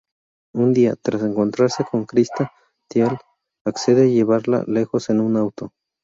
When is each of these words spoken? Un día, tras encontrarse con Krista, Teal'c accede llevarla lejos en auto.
Un 0.55 0.73
día, 0.73 0.95
tras 0.99 1.21
encontrarse 1.21 1.85
con 1.85 2.05
Krista, 2.05 2.51
Teal'c 2.87 3.21
accede 3.65 4.09
llevarla 4.11 4.63
lejos 4.65 5.11
en 5.11 5.37
auto. 5.37 5.73